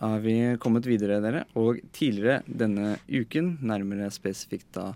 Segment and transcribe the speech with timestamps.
[0.00, 1.44] er vi kommet videre, dere.
[1.60, 4.92] Og tidligere denne uken, nærmere spesifikt da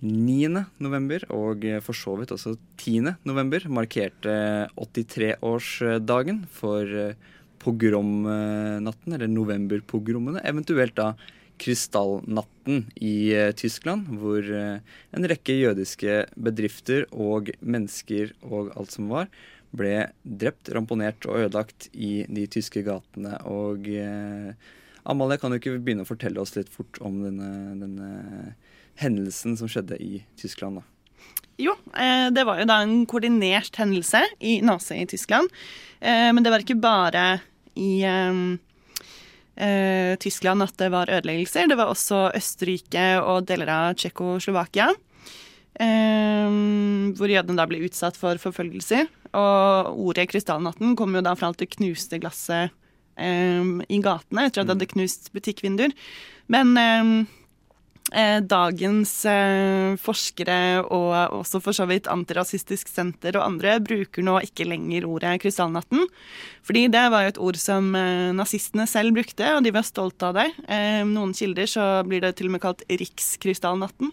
[0.00, 0.48] 9.
[0.80, 3.12] november, og for så vidt også 10.
[3.28, 4.32] november, markerte
[4.80, 7.28] 83-årsdagen for eh,
[7.60, 10.40] pogromnatten, eller novemberpogromene.
[10.48, 11.12] Eventuelt da
[11.60, 14.80] krystallnatten i eh, Tyskland, hvor eh,
[15.12, 19.28] en rekke jødiske bedrifter og mennesker og alt som var,
[19.76, 23.36] ble drept, ramponert og ødelagt i de tyske gatene.
[23.48, 24.54] Og eh,
[25.08, 28.54] Amalie, kan du ikke begynne å fortelle oss litt fort om denne, denne
[29.00, 30.80] hendelsen som skjedde i Tyskland?
[30.80, 30.86] da?
[31.60, 35.50] Jo, eh, det var jo da en koordinert hendelse i Nazi i Tyskland.
[36.00, 37.24] Eh, men det var ikke bare
[37.76, 38.56] i eh,
[40.20, 41.68] Tyskland at det var ødeleggelser.
[41.68, 44.88] Det var også Østerrike og deler av Tsjekkoslovakia.
[45.78, 46.58] Eh,
[47.18, 49.08] hvor jødene da ble utsatt for forfølgelser.
[49.30, 52.74] Og ordet 'krystallnatten' kom jo da fra alt det knuste glasset
[53.16, 55.94] eh, i gatene etter at det hadde knust butikkvinduer.
[56.50, 57.26] Men eh,
[58.10, 64.66] dagens eh, forskere og også for så vidt Antirasistisk Senter og andre bruker nå ikke
[64.66, 66.06] lenger ordet 'krystallnatten'.
[66.66, 70.26] Fordi det var jo et ord som eh, nazistene selv brukte, og de var stolte
[70.26, 70.48] av det.
[70.68, 74.12] Eh, noen kilder så blir det til og med kalt rikskrystallnatten.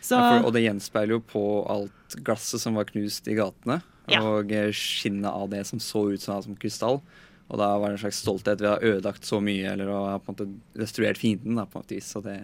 [0.00, 3.82] Så Ja, for, og det gjenspeiler jo på alt glasset som var knust i gatene,
[4.08, 4.22] Ja.
[4.24, 7.00] og eh, skinnet av det som så ut som, som krystall.
[7.48, 9.98] Og da var det en slags stolthet ved å ha ødelagt så mye, eller å
[10.04, 11.56] ha på en måte destruert fienden.
[11.56, 12.12] da, på måte vis.
[12.12, 12.36] Så det,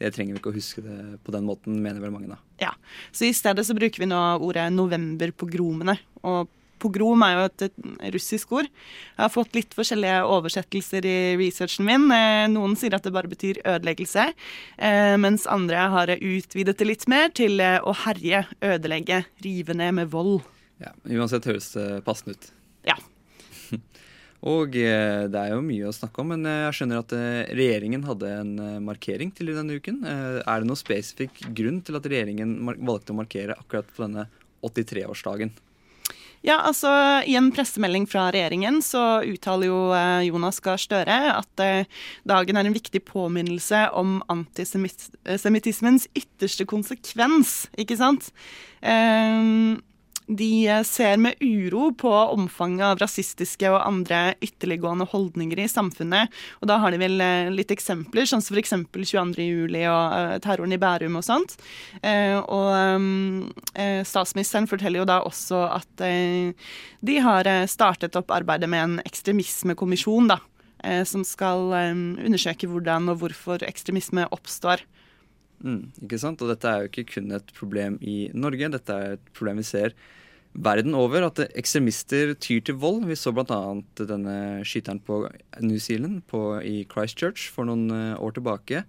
[0.00, 2.28] det trenger vi ikke å huske det på den måten, mener vel mange.
[2.34, 2.40] da.
[2.60, 2.74] Ja,
[3.12, 5.96] så i stedet så bruker vi nå ordet novemberpogromene.
[6.28, 6.50] Og
[6.80, 8.68] pogrom er jo et, et russisk ord.
[8.68, 12.06] Jeg har fått litt forskjellige oversettelser i researchen min.
[12.14, 14.30] Eh, Noen sier at det bare betyr ødeleggelse,
[14.76, 20.00] eh, mens andre har utvidet det litt mer til eh, å herje, ødelegge, rive ned
[20.00, 20.40] med vold.
[20.80, 22.52] Ja, Uansett høres det passende ut.
[22.88, 22.96] Ja.
[24.48, 27.50] Og eh, det er jo mye å snakke om, men eh, jeg skjønner at eh,
[27.58, 28.52] regjeringen hadde en
[28.86, 30.00] markering til denne uken.
[30.08, 34.30] Er det noen spesifikk grunn til at regjeringen valgte å markere akkurat på denne
[34.64, 35.52] 83-årsdagen?
[36.40, 36.88] Ja, altså
[37.28, 39.80] I en pressemelding fra regjeringen så uttaler jo
[40.24, 41.62] Jonas Gahr Støre at
[42.24, 48.32] dagen er en viktig påminnelse om antisemittismens ytterste konsekvens, ikke sant?
[48.80, 49.76] Eh,
[50.30, 56.30] de eh, ser med uro på omfanget av rasistiske og andre ytterliggående holdninger i samfunnet.
[56.62, 58.76] Og da har de vel eh, litt eksempler, sånn som f.eks.
[58.94, 59.42] 22.
[59.42, 61.56] juli og eh, terroren i Bærum og sånt.
[62.00, 62.68] Og
[64.06, 66.02] statsministeren forteller jo da også at
[67.00, 70.38] de har startet opp arbeidet med en ekstremismekommisjon, da.
[71.08, 74.84] Som skal undersøke hvordan og hvorfor ekstremisme oppstår.
[75.64, 76.40] Mm, ikke sant?
[76.40, 79.66] Og dette er jo ikke kun et problem i Norge, dette er et problem vi
[79.68, 79.92] ser
[80.56, 81.26] verden over.
[81.28, 83.04] At ekstremister tyr til vold.
[83.06, 83.60] Vi så bl.a.
[84.00, 85.22] denne skyteren på
[85.62, 88.84] New Zealand på, i Christchurch for noen eh, år tilbake.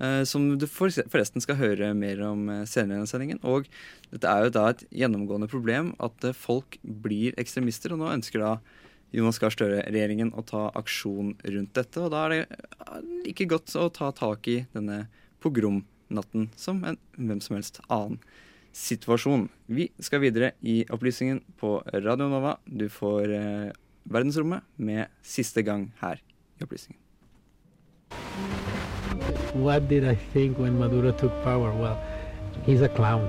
[0.00, 3.40] eh, som du for- forresten skal høre mer om eh, senere i sendingen.
[3.42, 3.66] Og
[4.12, 8.38] dette er jo da et gjennomgående problem at eh, folk blir ekstremister, og nå ønsker
[8.44, 8.58] da
[9.14, 12.02] Jonas Gahr Støre-regjeringen å ta aksjon rundt dette.
[12.04, 12.58] Og da er det
[13.24, 15.06] like godt å ta tak i denne
[16.08, 18.18] pogromnatten som en hvem som helst annen
[18.72, 19.48] situasjon.
[19.66, 22.58] Vi skal videre i opplysningen på Radio Nova.
[22.66, 23.72] Du får eh,
[24.04, 26.16] Verdensrommet med siste gang her
[26.58, 27.00] i opplysningen.
[29.54, 31.72] What did I think when Maduro took power?
[31.72, 31.98] Well,
[32.66, 33.28] he's a clown.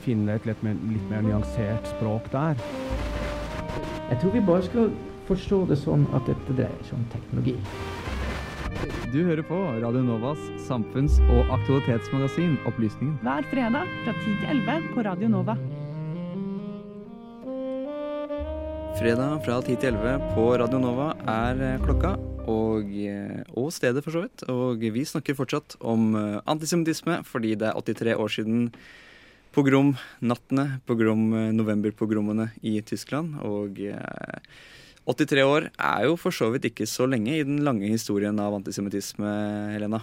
[0.00, 2.56] finne et litt mer, litt mer nyansert språk der.
[4.08, 4.88] Jeg tror vi bare skal
[5.28, 7.58] forstå det sånn at dette dreier seg om teknologi.
[9.10, 13.16] Du hører på Radio Novas samfunns- og aktualitetsmagasin Opplysningen.
[13.24, 15.56] Hver fredag fra 10 til 11 på Radio Nova.
[19.00, 22.12] Fredag fra 10 til 11 på Radio Nova er eh, klokka,
[22.46, 24.46] og, eh, og stedet for så vidt.
[24.46, 28.68] Og vi snakker fortsatt om eh, antisemittisme, fordi det er 83 år siden
[29.50, 33.40] pogromnattene, pogrom, novemberpogromene i Tyskland.
[33.42, 34.38] Og eh,
[35.08, 38.54] 83 år er jo for så vidt ikke så lenge i den lange historien av
[38.58, 39.30] antisemittisme,
[39.72, 40.02] Helena.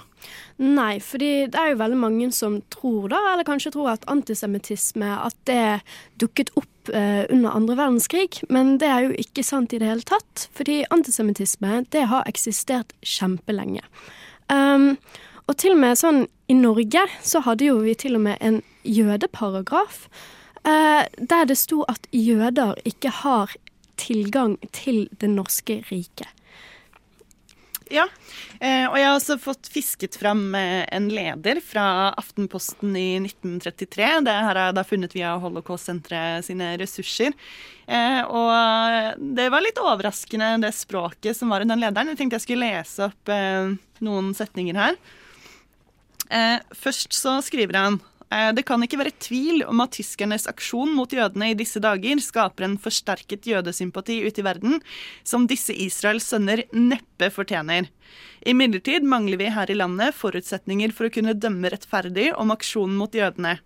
[0.57, 5.11] Nei, fordi det er jo veldig mange som tror da, eller kanskje tror at antisemittisme
[5.21, 5.79] at det
[6.21, 10.07] dukket opp eh, under andre verdenskrig, men det er jo ikke sant i det hele
[10.07, 10.47] tatt.
[10.57, 13.85] Fordi antisemittisme det har eksistert kjempelenge.
[14.49, 14.95] Um,
[15.47, 18.61] og til og med sånn i Norge så hadde jo vi til og med en
[18.87, 20.05] jødeparagraf
[20.63, 23.55] eh, der det sto at jøder ikke har
[23.99, 26.29] tilgang til det norske riket.
[27.93, 28.03] Ja,
[28.59, 34.09] eh, og jeg har også fått fisket fram eh, en leder fra Aftenposten i 1933.
[34.27, 37.35] Det her er da funnet via Holocaust-senteret sine ressurser.
[37.87, 42.11] Eh, og det var litt overraskende, det språket som var i den lederen.
[42.11, 43.33] Jeg tenkte jeg skulle lese opp
[44.03, 44.99] noen setninger her.
[46.75, 51.53] Først så skriver han det kan ikke være tvil om at tyskernes aksjon mot jødene
[51.53, 54.81] i disse dager skaper en forsterket jødesympati ute i verden,
[55.23, 57.87] som disse Israels sønner neppe fortjener.
[58.47, 63.15] Imidlertid mangler vi her i landet forutsetninger for å kunne dømme rettferdig om aksjonen mot
[63.15, 63.57] jødene.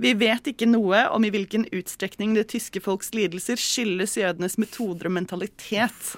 [0.00, 5.10] Vi vet ikke noe om i hvilken utstrekning det tyske folks lidelser skyldes jødenes metoder
[5.10, 6.14] og mentalitet.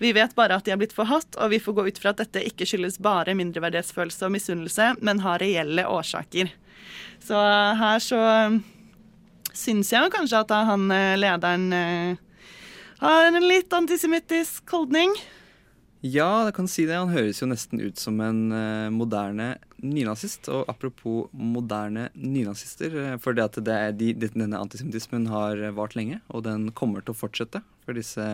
[0.00, 2.22] Vi vet bare at de er blitt forhatt, og vi får gå ut fra at
[2.22, 6.54] dette ikke skyldes bare mindreverdighetsfølelse og misunnelse, men har reelle årsaker.
[7.26, 7.36] Så
[7.80, 8.20] her så
[9.56, 12.42] syns jeg jo kanskje at han eh, lederen eh,
[13.00, 15.14] har en litt antisemittisk holdning.
[16.04, 16.98] Ja, jeg kan si det.
[16.98, 20.46] Han høres jo nesten ut som en uh, moderne nynazist.
[20.52, 26.44] Og apropos moderne nynazister, for det at det de, denne antisemittismen har vart lenge, og
[26.46, 27.64] den kommer til å fortsette.
[27.84, 28.28] For disse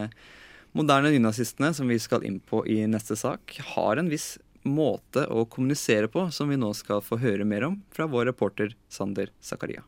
[0.76, 4.34] moderne nynazistene, som vi skal inn på i neste sak, har en viss
[4.68, 8.76] måte å kommunisere på som vi nå skal få høre mer om fra vår reporter
[8.88, 9.82] Sander Zakaria.